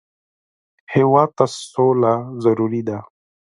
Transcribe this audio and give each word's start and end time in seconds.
هېواد 0.93 1.29
ته 1.37 1.45
سوله 1.71 2.13
ضروري 2.43 2.81
ده 2.87 2.97